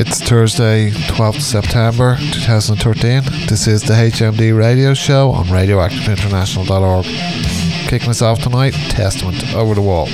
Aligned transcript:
It's 0.00 0.22
Thursday, 0.22 0.90
12th 0.90 1.42
September 1.42 2.14
2013. 2.30 3.48
This 3.48 3.66
is 3.66 3.82
the 3.82 3.94
HMD 3.94 4.56
radio 4.56 4.94
show 4.94 5.32
on 5.32 5.46
radioactiveinternational.org. 5.46 7.04
Kicking 7.88 8.08
us 8.08 8.22
off 8.22 8.40
tonight, 8.40 8.74
Testament 8.90 9.52
Over 9.56 9.74
the 9.74 9.82
Wall. 9.82 10.06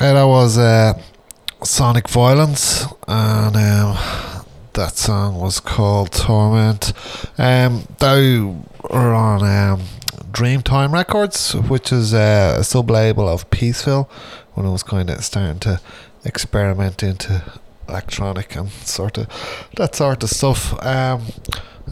Was 0.00 0.56
uh, 0.56 0.94
Sonic 1.64 2.08
Violence, 2.08 2.86
and 3.08 3.56
um, 3.56 3.96
that 4.74 4.92
song 4.94 5.40
was 5.40 5.58
called 5.58 6.12
Torment. 6.12 6.92
Um, 7.36 7.84
they 7.98 8.38
were 8.38 9.12
on 9.12 9.42
um, 9.42 9.82
Dreamtime 10.30 10.92
Records, 10.92 11.54
which 11.54 11.90
is 11.90 12.14
uh, 12.14 12.58
a 12.60 12.64
sub 12.64 12.90
label 12.90 13.28
of 13.28 13.50
Peaceville, 13.50 14.08
when 14.54 14.66
it 14.66 14.70
was 14.70 14.84
kind 14.84 15.10
of 15.10 15.24
starting 15.24 15.58
to 15.60 15.80
experiment 16.24 17.02
into 17.02 17.42
electronic 17.88 18.54
and 18.54 18.70
sort 18.70 19.18
of 19.18 19.26
that 19.76 19.96
sort 19.96 20.22
of 20.22 20.30
stuff. 20.30 20.74
Um, 20.84 21.22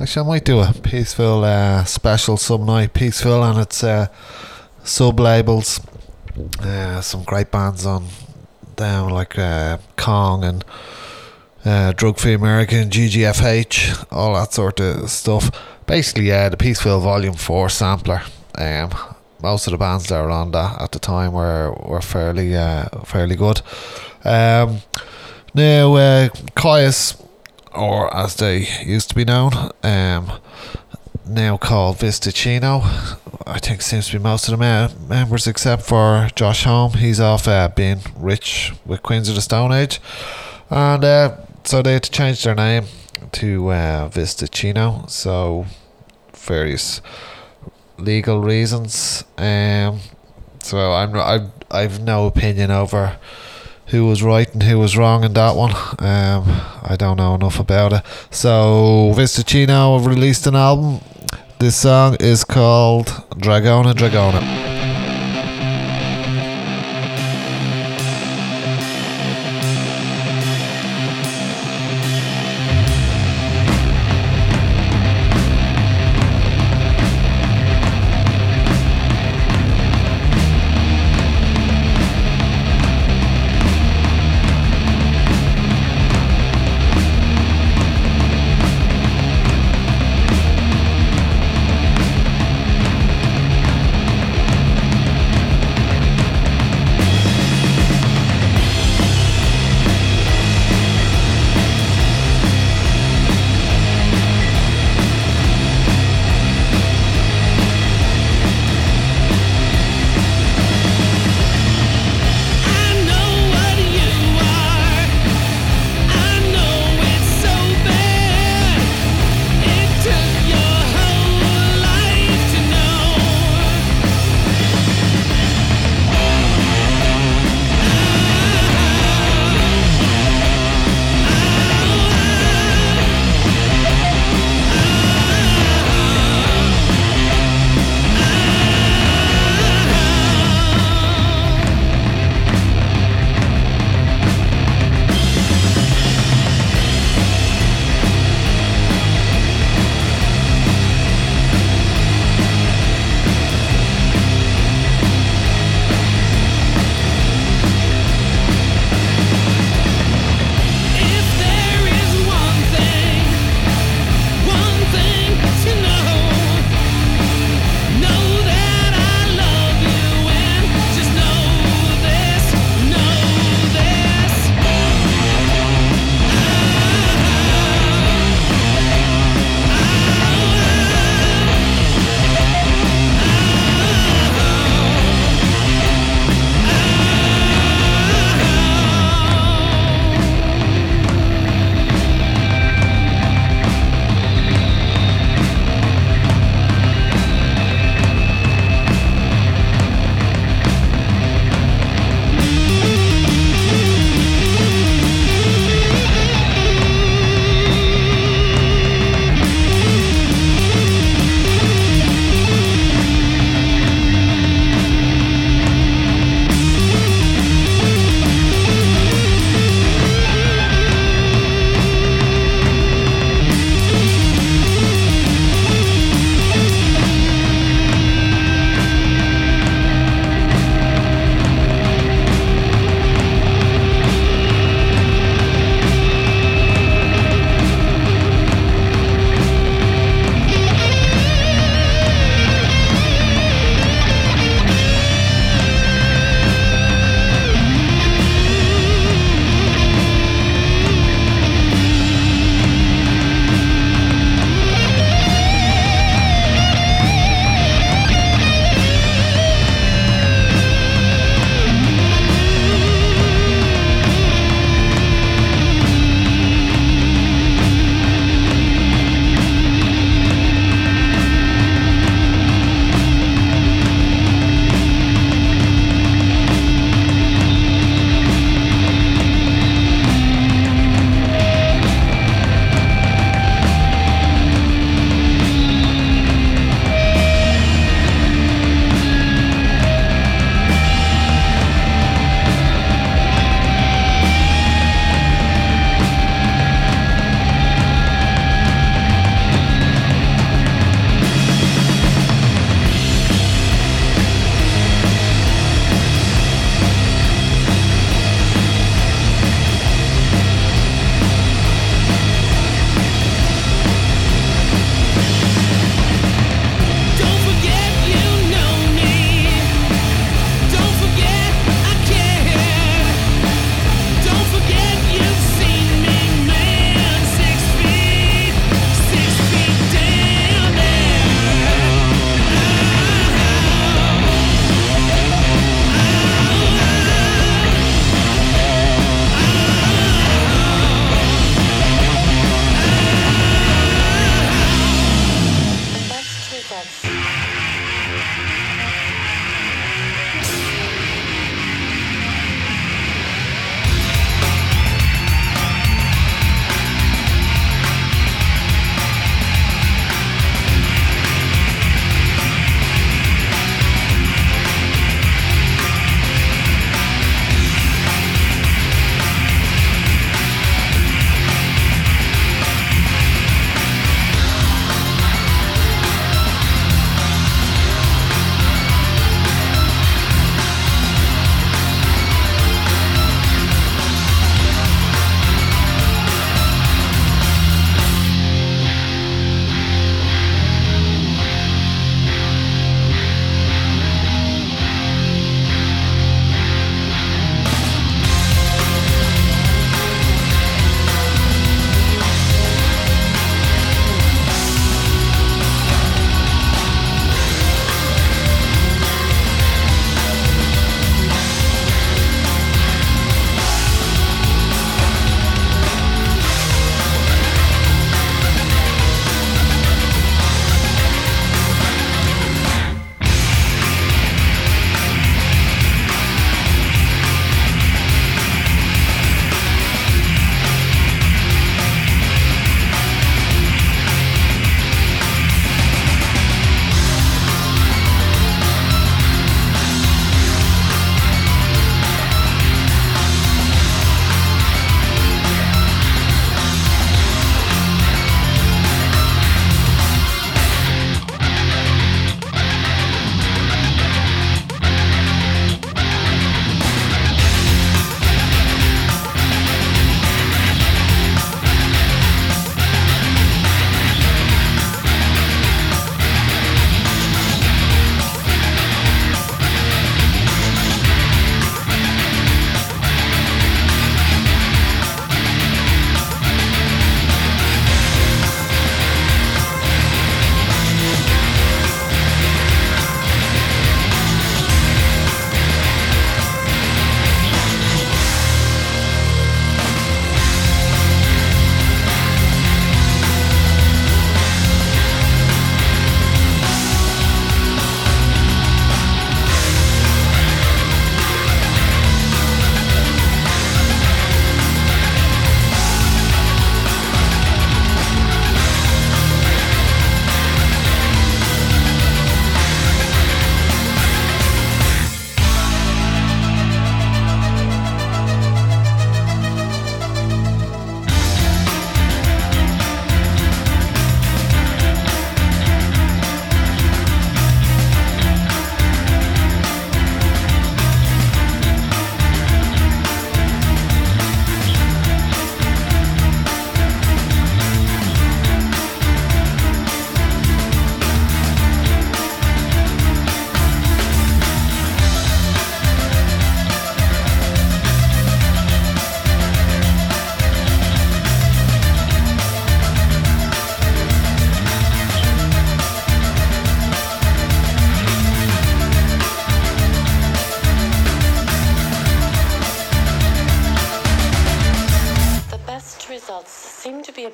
actually, 0.00 0.24
I 0.24 0.28
might 0.28 0.44
do 0.44 0.60
a 0.60 0.66
Peaceville 0.66 1.42
uh, 1.42 1.84
special 1.84 2.36
some 2.36 2.66
night. 2.66 2.94
Peaceville 2.94 3.50
and 3.50 3.58
its 3.58 3.82
uh, 3.82 4.06
sub 4.84 5.18
labels. 5.18 5.80
Uh, 6.60 7.00
some 7.00 7.22
great 7.24 7.50
bands 7.50 7.86
on 7.86 8.06
down 8.76 9.10
like 9.10 9.38
uh, 9.38 9.78
Kong 9.96 10.44
and 10.44 10.64
uh, 11.64 11.92
Drug 11.92 12.18
Free 12.18 12.34
American, 12.34 12.90
GGFH, 12.90 14.06
all 14.10 14.34
that 14.34 14.52
sort 14.52 14.80
of 14.80 15.10
stuff. 15.10 15.50
Basically, 15.86 16.28
yeah, 16.28 16.48
the 16.48 16.56
Peaceville 16.56 17.02
Volume 17.02 17.34
4 17.34 17.68
sampler. 17.68 18.22
Um, 18.56 18.90
most 19.42 19.66
of 19.66 19.72
the 19.72 19.78
bands 19.78 20.06
that 20.08 20.20
were 20.22 20.30
on 20.30 20.52
that 20.52 20.80
at 20.80 20.92
the 20.92 20.98
time 20.98 21.32
were, 21.32 21.72
were 21.72 22.00
fairly 22.00 22.54
uh, 22.54 22.88
fairly 23.04 23.36
good. 23.36 23.62
Um, 24.24 24.80
now, 25.54 25.94
uh, 25.94 26.28
Kyuss, 26.54 27.22
or 27.74 28.14
as 28.14 28.36
they 28.36 28.66
used 28.84 29.08
to 29.10 29.14
be 29.14 29.24
known, 29.24 29.52
um, 29.82 30.32
now 31.28 31.56
called 31.56 31.98
Vista 31.98 32.32
Chino. 32.32 32.80
I 33.46 33.58
think 33.58 33.82
seems 33.82 34.08
to 34.08 34.18
be 34.18 34.22
most 34.22 34.48
of 34.48 34.58
the 34.58 34.88
me- 34.88 34.94
members 35.08 35.46
except 35.46 35.82
for 35.82 36.28
Josh 36.34 36.64
Homme. 36.64 36.92
He's 36.92 37.20
off 37.20 37.48
uh, 37.48 37.68
being 37.68 38.00
rich 38.16 38.72
with 38.84 39.02
Queens 39.02 39.28
of 39.28 39.34
the 39.34 39.42
Stone 39.42 39.72
Age. 39.72 40.00
And 40.70 41.04
uh, 41.04 41.36
so 41.64 41.82
they 41.82 41.94
had 41.94 42.04
to 42.04 42.10
change 42.10 42.44
their 42.44 42.54
name 42.54 42.84
to 43.32 43.68
uh. 43.70 44.08
So, 45.08 45.66
various 46.32 47.00
legal 47.98 48.40
reasons. 48.40 49.24
Um, 49.38 50.00
so 50.60 50.92
I'm 50.92 51.14
I 51.16 51.48
I've 51.70 52.02
no 52.02 52.26
opinion 52.26 52.70
over 52.70 53.18
who 53.86 54.06
was 54.06 54.22
right 54.22 54.52
and 54.52 54.64
who 54.64 54.78
was 54.78 54.96
wrong 54.96 55.22
in 55.22 55.32
that 55.34 55.54
one. 55.54 55.70
Um, 56.00 56.44
I 56.82 56.96
don't 56.98 57.16
know 57.16 57.34
enough 57.34 57.60
about 57.60 57.92
it. 57.92 58.02
So 58.30 59.12
Vista 59.14 59.44
Chino 59.44 59.96
have 59.96 60.06
released 60.06 60.46
an 60.46 60.56
album 60.56 61.00
this 61.58 61.76
song 61.76 62.16
is 62.20 62.44
called 62.44 63.06
Dragona 63.38 63.94
Dragona. 63.94 64.95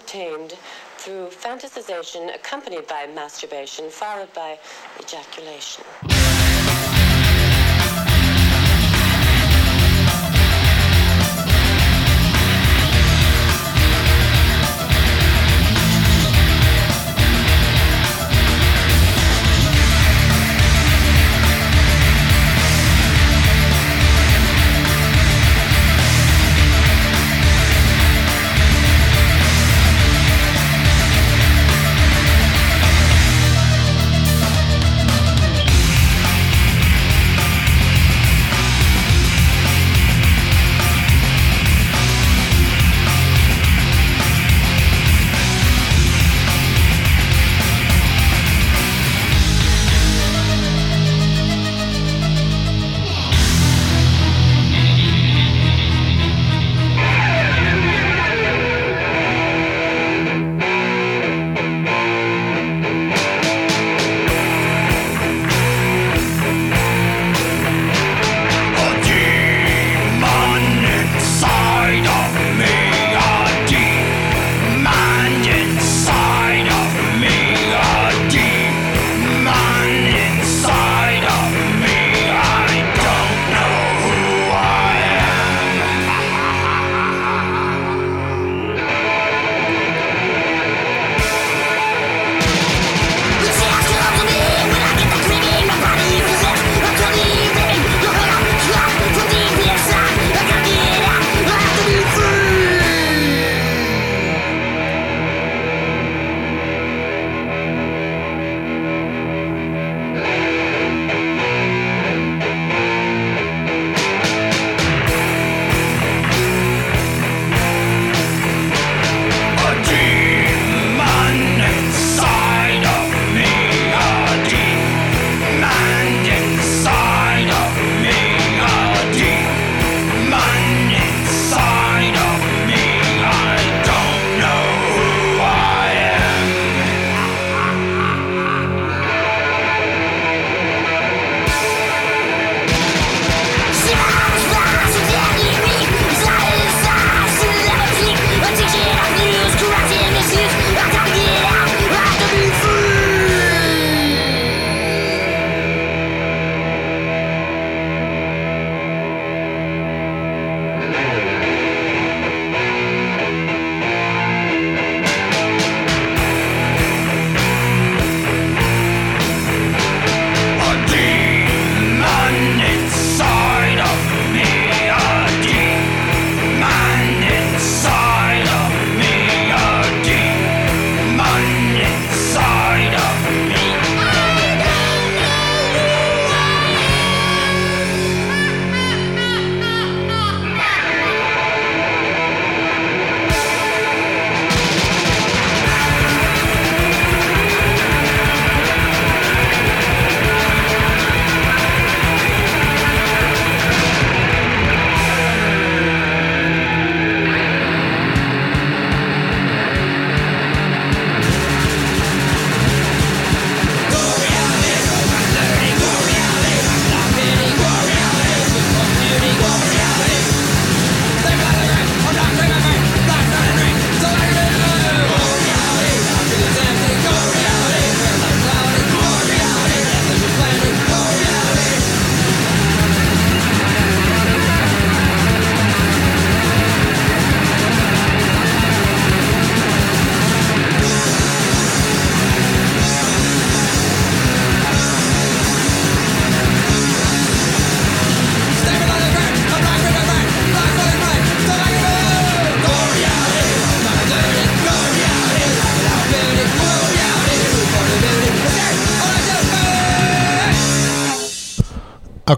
obtained 0.03 0.55
through 0.99 1.29
fantasization 1.29 2.35
accompanied 2.35 2.87
by 2.89 3.07
masturbation, 3.15 3.89
followed 3.89 4.33
by 4.35 4.59
ejaculation. 5.01 5.85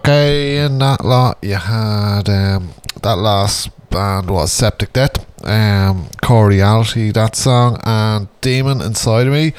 Okay, 0.06 0.58
in 0.58 0.80
that 0.80 1.02
lot, 1.02 1.38
you 1.40 1.54
had 1.54 2.28
um, 2.28 2.74
that 3.00 3.14
last 3.14 3.70
band 3.88 4.28
was 4.28 4.52
Septic 4.52 4.92
Death, 4.92 5.24
um, 5.46 6.10
Core 6.20 6.48
Reality, 6.48 7.10
that 7.12 7.34
song, 7.34 7.80
and 7.84 8.28
Demon 8.42 8.82
Inside 8.82 9.28
of 9.28 9.32
Me. 9.32 9.54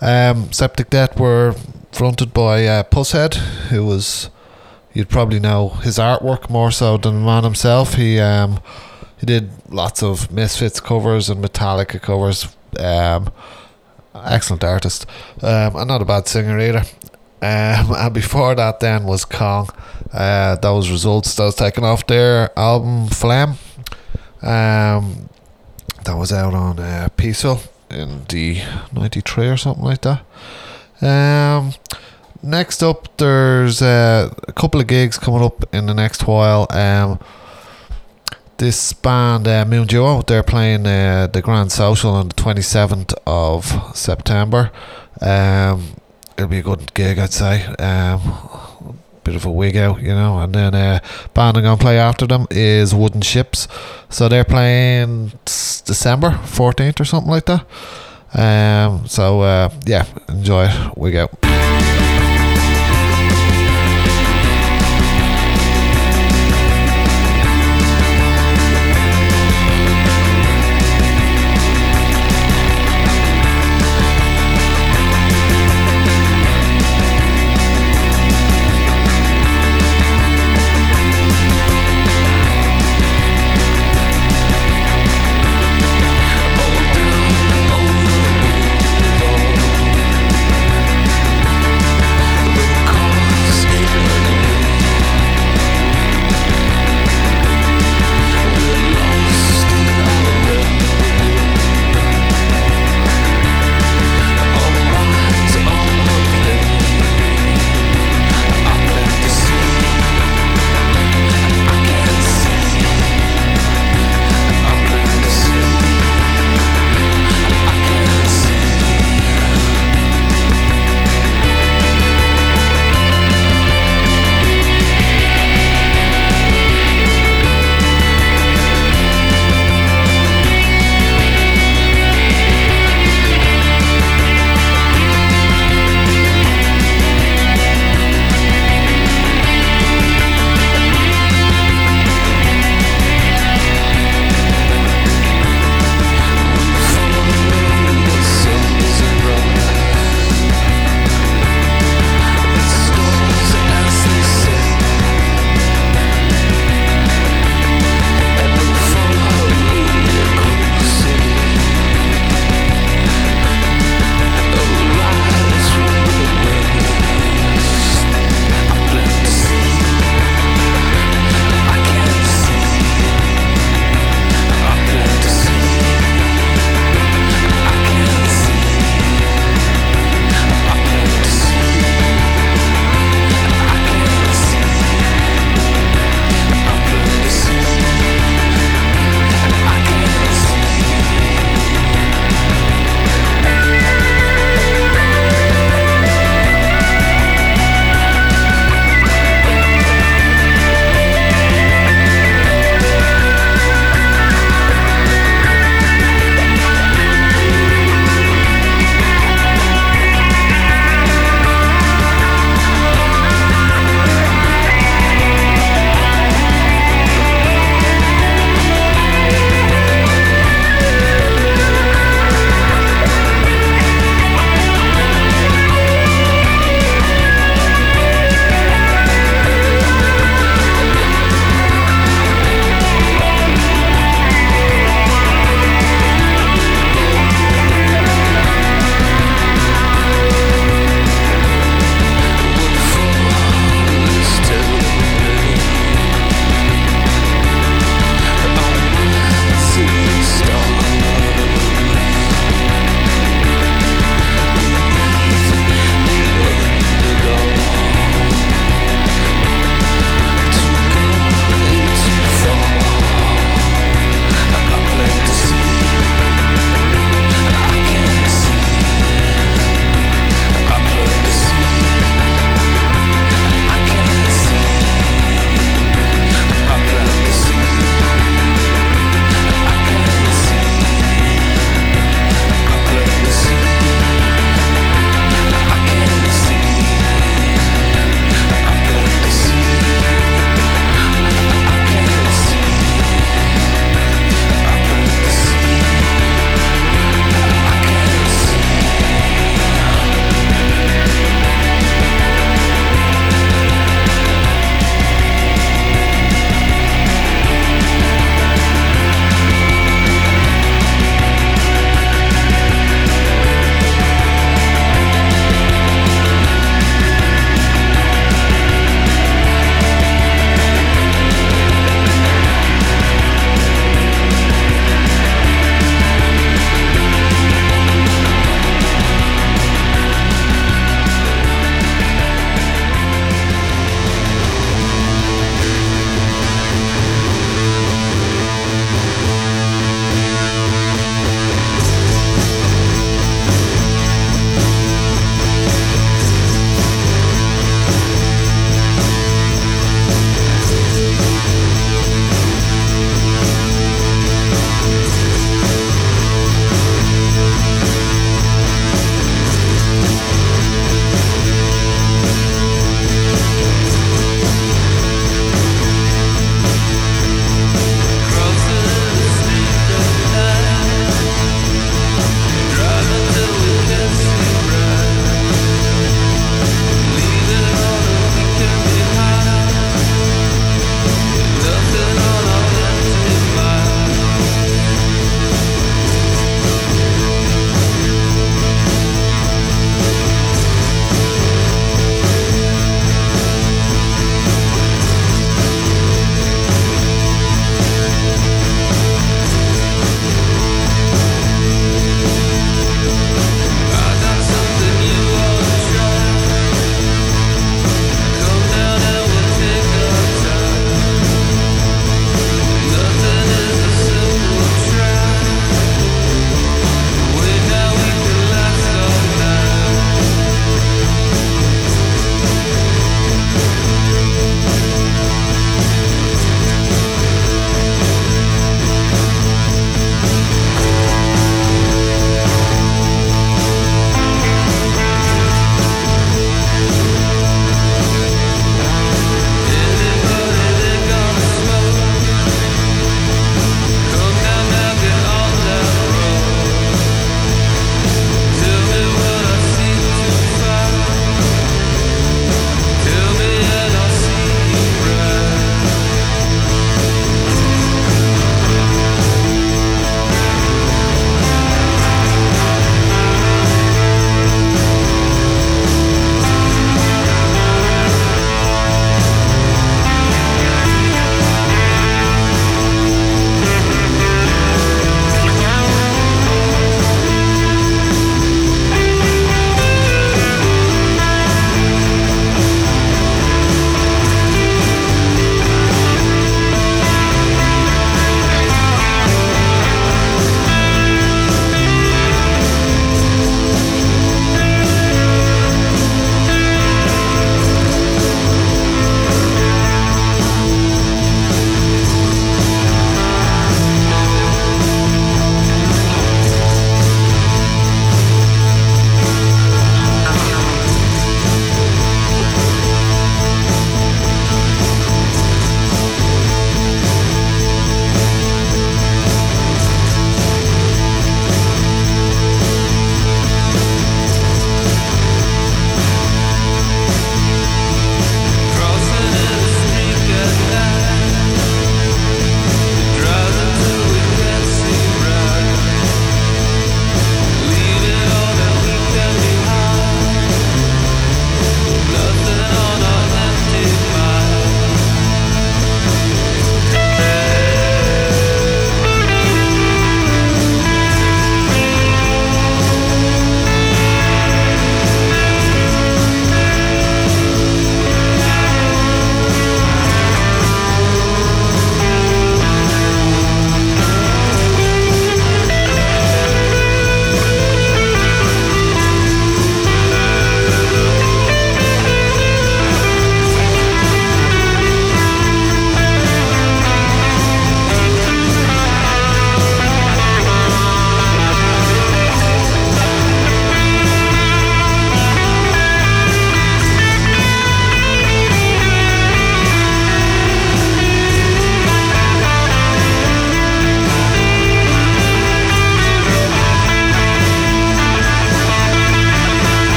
Um, 0.00 0.50
Septic 0.54 0.88
Death 0.88 1.20
were 1.20 1.54
fronted 1.92 2.32
by 2.32 2.64
uh, 2.64 2.84
Pushead, 2.84 3.34
who 3.68 3.84
was 3.84 4.30
you'd 4.94 5.10
probably 5.10 5.38
know 5.38 5.68
his 5.68 5.98
artwork 5.98 6.48
more 6.48 6.70
so 6.70 6.96
than 6.96 7.16
the 7.16 7.26
man 7.26 7.44
himself. 7.44 7.96
He 7.96 8.18
um, 8.18 8.58
he 9.18 9.26
did 9.26 9.50
lots 9.68 10.02
of 10.02 10.32
Misfits 10.32 10.80
covers 10.80 11.28
and 11.28 11.44
Metallica 11.44 12.00
covers. 12.00 12.48
Um, 12.78 13.30
excellent 14.14 14.64
artist, 14.64 15.06
um, 15.42 15.76
and 15.76 15.88
not 15.88 16.02
a 16.02 16.04
bad 16.04 16.26
singer 16.26 16.58
either. 16.58 16.84
Um, 17.42 17.92
and 17.96 18.14
before 18.14 18.54
that, 18.54 18.80
then 18.80 19.04
was 19.04 19.24
Kong. 19.24 19.68
Uh, 20.12 20.56
those 20.56 20.90
results 20.90 21.34
that 21.34 21.44
was 21.44 21.54
taken 21.54 21.84
off 21.84 22.06
their 22.06 22.58
album 22.58 23.08
Phlegm. 23.08 23.54
Um, 24.42 25.28
that 26.04 26.16
was 26.16 26.32
out 26.32 26.54
on 26.54 26.78
uh, 26.78 27.08
Peaceville. 27.16 27.68
in 27.90 28.24
the 28.28 28.62
93 28.92 29.48
or 29.48 29.56
something 29.56 29.84
like 29.84 30.00
that. 30.02 30.24
Um, 31.02 31.72
next 32.42 32.82
up, 32.82 33.16
there's 33.16 33.82
uh, 33.82 34.32
a 34.46 34.52
couple 34.52 34.80
of 34.80 34.86
gigs 34.86 35.18
coming 35.18 35.42
up 35.42 35.64
in 35.74 35.86
the 35.86 35.94
next 35.94 36.26
while. 36.26 36.66
Um, 36.70 37.18
this 38.58 38.92
band, 38.92 39.48
uh, 39.48 39.64
Moon 39.64 39.86
Duo, 39.86 40.22
they're 40.22 40.42
playing 40.42 40.86
uh, 40.86 41.26
the 41.32 41.40
Grand 41.40 41.72
Social 41.72 42.10
on 42.10 42.28
the 42.28 42.34
27th 42.34 43.14
of 43.26 43.96
September. 43.96 44.70
Um, 45.20 45.96
it'll 46.40 46.48
be 46.50 46.58
a 46.58 46.62
good 46.62 46.92
gig, 46.94 47.18
I'd 47.18 47.32
say. 47.32 47.66
Um, 47.78 48.20
bit 49.24 49.36
of 49.36 49.44
a 49.44 49.50
wig 49.50 49.76
out, 49.76 50.00
you 50.00 50.08
know. 50.08 50.38
And 50.38 50.54
then 50.54 50.74
uh, 50.74 51.00
band 51.34 51.58
I'm 51.58 51.62
gonna 51.62 51.76
play 51.76 51.98
after 51.98 52.26
them 52.26 52.46
is 52.50 52.94
Wooden 52.94 53.20
Shjips. 53.20 53.68
So 54.08 54.28
they're 54.28 54.44
playing 54.44 55.32
December 55.44 56.30
14th 56.30 57.00
or 57.00 57.04
something 57.04 57.30
like 57.30 57.44
that. 57.46 57.66
Um, 58.32 59.06
so 59.06 59.42
uh, 59.42 59.70
yeah, 59.84 60.06
enjoy 60.28 60.66
it. 60.68 60.96
Wig 60.96 61.16
out. 61.16 61.99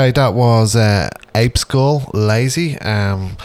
Okay, 0.00 0.12
that 0.12 0.32
was 0.32 0.76
uh, 0.76 1.10
Ape 1.34 1.58
Skull, 1.58 2.10
Lazy. 2.14 2.78
Um, 2.78 3.36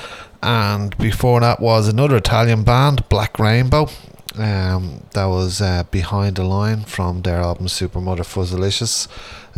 and 0.42 0.98
before 0.98 1.42
that 1.42 1.60
was 1.60 1.90
another 1.90 2.16
Italian 2.16 2.64
band, 2.64 3.10
Black 3.10 3.38
Rainbow. 3.40 3.90
Um, 4.38 5.04
that 5.12 5.26
was 5.26 5.60
uh, 5.60 5.84
Behind 5.92 6.38
the 6.38 6.46
Line 6.46 6.84
from 6.84 7.24
their 7.24 7.42
album 7.42 7.68
Super 7.68 8.00
Mother 8.00 8.24
Fuzzalicious. 8.24 9.10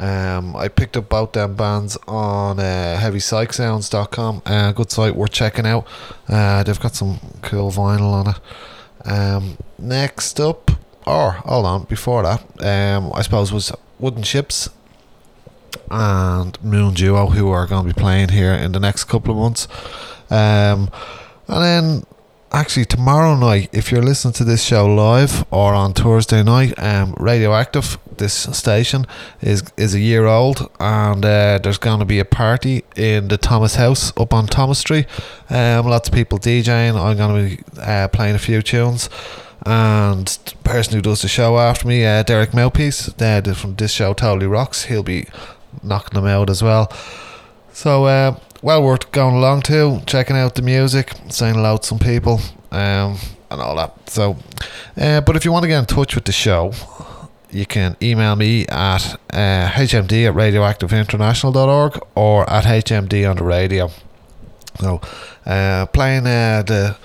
Um, 0.02 0.56
I 0.56 0.70
picked 0.70 0.98
up 0.98 1.08
both 1.08 1.34
them 1.34 1.56
bands 1.56 2.00
on 2.08 2.60
uh, 2.60 3.00
HeavyPsychSounds.com. 3.00 4.42
Uh, 4.44 4.72
good 4.72 4.90
site, 4.90 5.16
worth 5.16 5.32
checking 5.32 5.68
out. 5.68 5.86
Uh, 6.28 6.64
they've 6.64 6.80
got 6.80 6.96
some 6.96 7.20
cool 7.44 7.70
vinyl 7.70 8.12
on 8.12 8.30
it. 8.30 9.08
Um, 9.08 9.58
next 9.78 10.40
up, 10.40 10.72
or 11.06 11.34
hold 11.34 11.68
on, 11.68 11.84
before 11.84 12.24
that, 12.24 12.42
um, 12.66 13.12
I 13.14 13.22
suppose 13.22 13.54
was 13.54 13.72
Wooden 14.00 14.24
Shjips 14.24 14.70
and 15.90 16.62
Moon 16.64 16.94
Duo, 16.94 17.28
who 17.28 17.50
are 17.50 17.66
going 17.66 17.88
to 17.88 17.94
be 17.94 18.00
playing 18.00 18.30
here 18.30 18.54
in 18.54 18.72
the 18.72 18.80
next 18.80 19.06
couple 19.06 19.32
of 19.32 19.38
months. 19.38 19.68
Um, 20.30 20.90
and 21.48 21.64
then 21.64 22.04
actually 22.52 22.86
tomorrow 22.86 23.36
night, 23.36 23.70
if 23.72 23.92
you're 23.92 24.04
listening 24.04 24.34
to 24.34 24.44
this 24.44 24.64
show 24.64 24.86
live 24.86 25.46
or 25.52 25.74
on 25.74 25.94
Thursday 25.94 26.44
night, 26.44 26.74
um, 26.78 27.14
Radioactive, 27.18 27.98
this 28.18 28.34
station 28.34 29.06
is 29.42 29.64
is 29.78 29.94
a 29.94 30.00
year 30.00 30.26
old, 30.26 30.70
and 30.80 31.24
uh, 31.24 31.60
there's 31.62 31.78
going 31.78 32.00
to 32.00 32.06
be 32.06 32.20
a 32.20 32.26
party 32.26 32.84
in 32.96 33.28
the 33.28 33.38
Thomas 33.38 33.76
House 33.76 34.12
up 34.18 34.34
on 34.34 34.48
Thomas 34.48 34.80
Street. 34.80 35.06
Um, 35.50 35.86
lots 35.88 36.10
of 36.10 36.16
people 36.16 36.40
DJing. 36.40 36.96
I'm 37.00 37.18
going 37.18 37.50
to 37.50 37.58
be 37.58 37.82
uh, 37.82 38.08
playing 38.10 38.36
a 38.36 38.40
few 38.40 38.62
tunes. 38.62 39.10
And 39.66 40.28
the 40.28 40.56
person 40.64 40.94
who 40.94 41.02
does 41.02 41.24
the 41.24 41.28
show 41.28 41.58
after 41.58 41.88
me, 41.88 42.06
uh, 42.06 42.24
Derek 42.24 42.54
Mouthpiece, 42.54 43.10
uh, 43.22 43.42
from 43.56 43.76
this 43.76 43.92
show 43.92 44.14
Totally 44.14 44.48
Rocks, 44.48 44.86
he'll 44.86 45.04
be 45.04 45.28
knocking 45.84 46.16
them 46.20 46.26
out 46.26 46.50
as 46.50 46.64
well. 46.64 46.92
So, 47.74 48.06
uh, 48.06 48.40
well 48.62 48.84
worth 48.84 49.12
going 49.12 49.36
along 49.36 49.62
to, 49.64 50.02
checking 50.06 50.36
out 50.36 50.56
the 50.56 50.62
music, 50.62 51.14
saying 51.30 51.56
hello 51.56 51.78
to 51.78 51.86
some 51.86 52.00
people, 52.00 52.40
um, 52.72 53.18
and 53.52 53.62
all 53.62 53.76
that. 53.76 54.10
So, 54.10 54.38
uh, 55.00 55.22
but 55.22 55.36
if 55.36 55.46
you 55.46 55.52
want 55.52 55.64
to 55.64 55.68
get 55.68 55.80
in 55.80 55.86
touch 55.86 56.16
with 56.16 56.26
the 56.26 56.32
show, 56.32 56.74
you 57.52 57.66
can 57.66 57.96
email 58.02 58.36
me 58.36 58.66
at 58.68 59.20
uh, 59.32 59.70
hmd 59.70 60.28
at 60.28 60.34
radioactiveinternational.org 60.34 62.00
or 62.16 62.50
at 62.50 62.66
hmd 62.66 63.30
on 63.30 63.38
the 63.38 63.44
radio. 63.44 63.90
So, 64.80 65.02
uh, 65.46 65.86
playing 65.88 66.28
uh, 66.28 66.64
the 66.66 66.98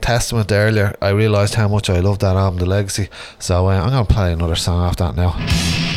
Testament 0.00 0.52
earlier, 0.52 0.94
I 1.02 1.08
realised 1.10 1.54
how 1.54 1.68
much 1.68 1.90
I 1.90 1.98
love 2.00 2.20
that 2.20 2.36
album, 2.36 2.60
The 2.60 2.66
Legacy. 2.66 3.08
So, 3.38 3.68
uh, 3.68 3.82
I'm 3.82 3.90
going 3.90 4.06
to 4.06 4.14
play 4.14 4.32
another 4.32 4.56
song 4.56 4.80
off 4.80 4.96
that 4.96 5.16
now. 5.16 5.87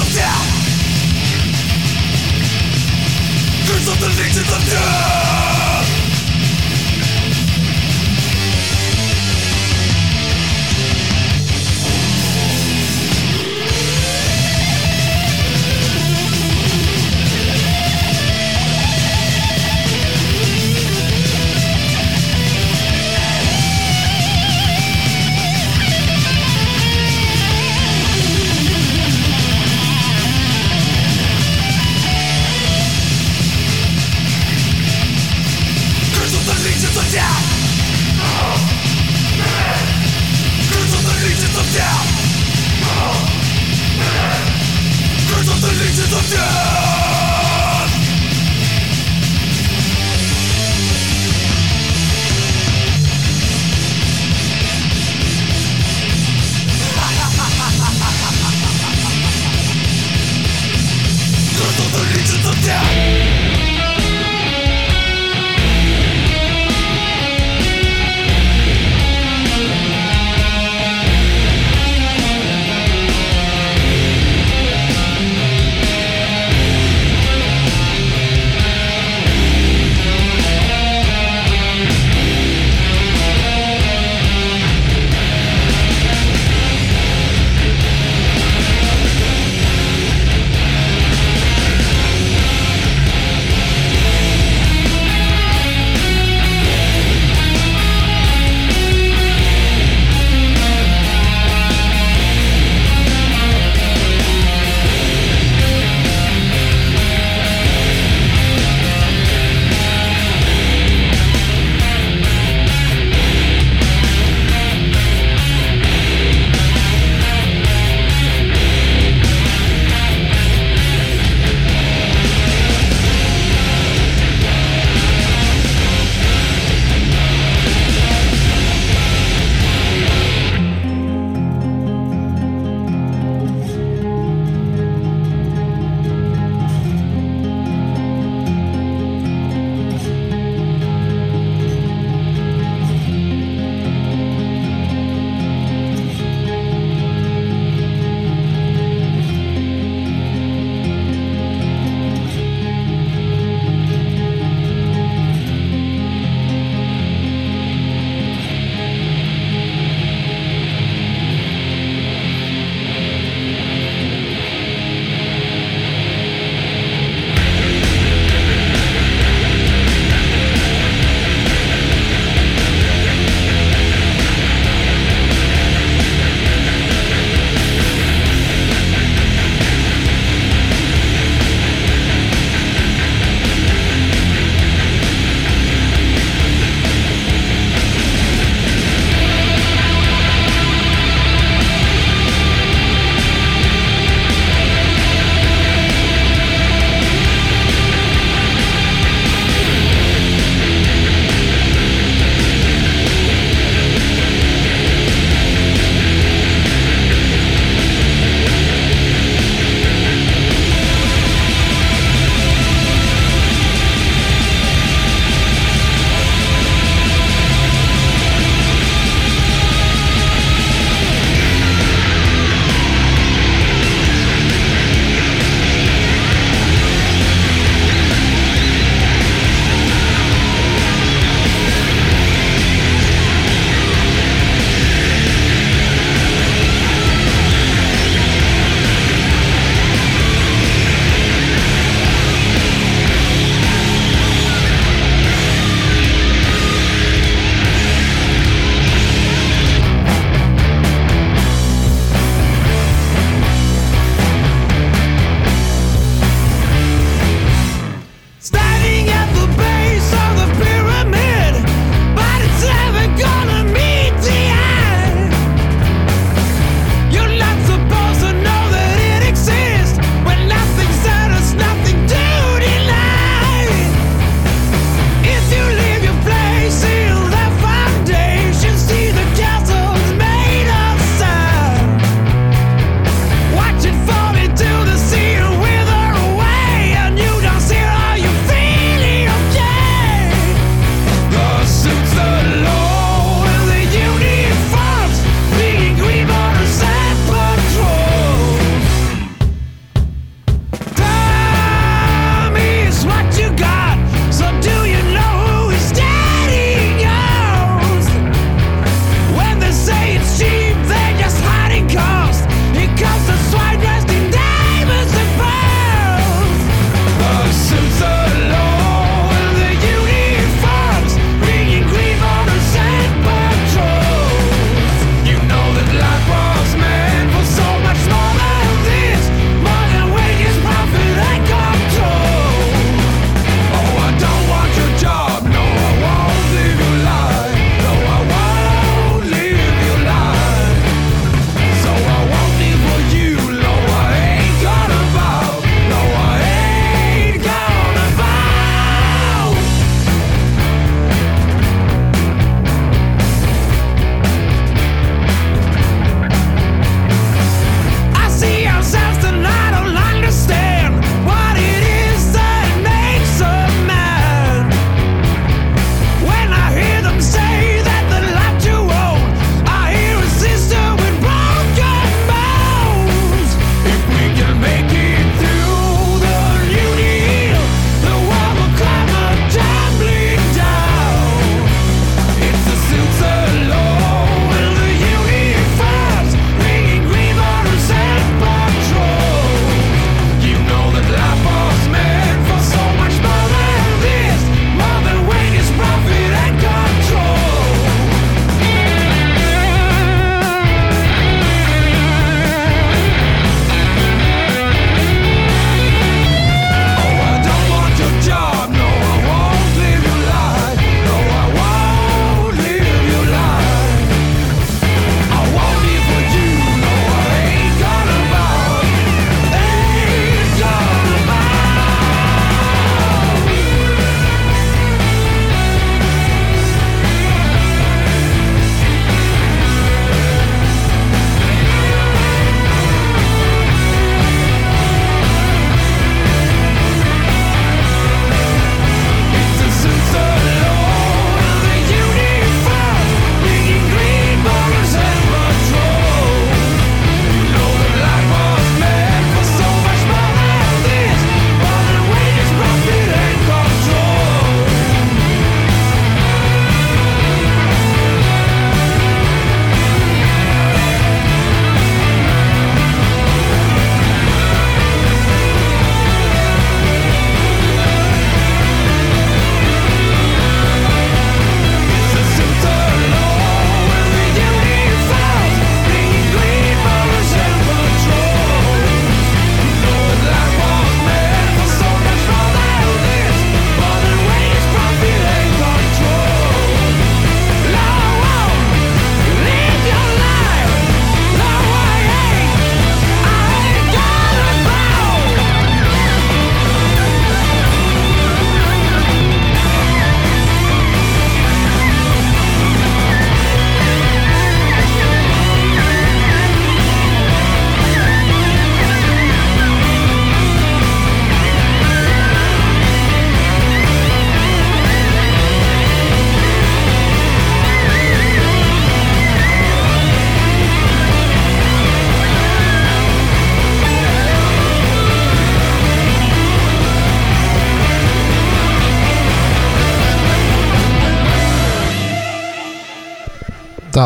There's 0.00 0.14
death 0.14 0.46
Curse 3.66 3.88
of 3.92 4.00
the 4.00 4.08
legions 4.16 4.50
of 4.50 4.64
death 4.70 5.69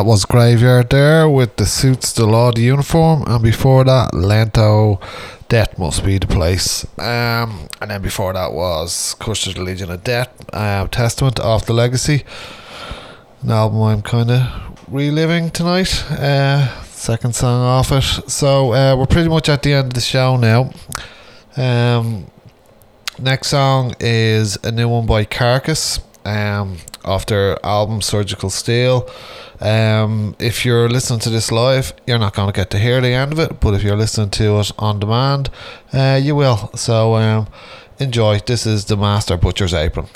that 0.04 0.10
was 0.10 0.26
Graveyard 0.26 0.90
there 0.90 1.28
with 1.28 1.56
the 1.56 1.64
suits, 1.64 2.12
the 2.12 2.26
law, 2.26 2.52
the 2.52 2.60
uniform, 2.60 3.24
and 3.26 3.42
before 3.42 3.84
that, 3.84 4.12
Lento, 4.12 5.00
Death 5.48 5.78
Must 5.78 6.04
Be 6.04 6.18
the 6.18 6.26
Place. 6.26 6.84
Um, 6.98 7.68
and 7.80 7.90
then 7.90 8.02
before 8.02 8.34
that 8.34 8.52
was 8.52 9.14
Custer's 9.18 9.56
Legion 9.56 9.90
of 9.90 10.04
Death, 10.04 10.28
uh, 10.52 10.86
Testament 10.88 11.40
of 11.40 11.64
the 11.64 11.72
Legacy. 11.72 12.24
An 13.40 13.50
album 13.50 13.80
I'm 13.80 14.02
kind 14.02 14.30
of 14.30 14.92
reliving 14.92 15.50
tonight. 15.50 16.04
Uh, 16.10 16.82
second 16.82 17.34
song 17.34 17.62
off 17.62 17.90
it. 17.90 18.30
So 18.30 18.74
uh, 18.74 18.96
we're 18.96 19.06
pretty 19.06 19.30
much 19.30 19.48
at 19.48 19.62
the 19.62 19.72
end 19.72 19.86
of 19.86 19.94
the 19.94 20.02
show 20.02 20.36
now. 20.36 20.70
Um, 21.56 22.30
next 23.18 23.48
song 23.48 23.94
is 24.00 24.58
a 24.64 24.70
new 24.70 24.88
one 24.88 25.06
by 25.06 25.24
Carcass 25.24 25.98
um, 26.24 26.78
off 27.04 27.26
their 27.26 27.64
album 27.64 28.00
Surgical 28.02 28.50
Steel. 28.50 29.08
Um, 29.60 30.34
if 30.38 30.64
you're 30.64 30.88
listening 30.88 31.20
to 31.20 31.30
this 31.30 31.50
live, 31.52 31.92
you're 32.06 32.18
not 32.18 32.34
going 32.34 32.48
to 32.48 32.52
get 32.52 32.70
to 32.70 32.78
hear 32.78 33.00
the 33.00 33.08
end 33.08 33.32
of 33.32 33.38
it, 33.38 33.60
but 33.60 33.74
if 33.74 33.82
you're 33.82 33.96
listening 33.96 34.30
to 34.30 34.60
it 34.60 34.72
on 34.78 35.00
demand, 35.00 35.50
uh, 35.92 36.20
you 36.22 36.34
will. 36.34 36.70
So 36.74 37.14
um, 37.16 37.48
enjoy. 37.98 38.40
This 38.40 38.66
is 38.66 38.86
the 38.86 38.96
Master 38.96 39.36
Butcher's 39.36 39.74
Apron. 39.74 40.06